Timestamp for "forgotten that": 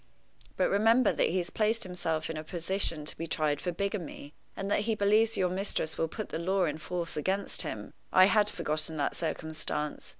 8.49-9.15